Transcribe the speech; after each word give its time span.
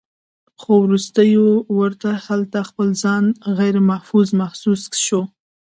خو 0.59 0.71
وروستو 0.85 1.21
ورته 1.79 2.09
هلته 2.27 2.59
خپل 2.69 2.87
ځان 3.03 3.23
غيرمحفوظ 3.57 4.27
محسوس 4.41 4.81
شو 5.05 5.21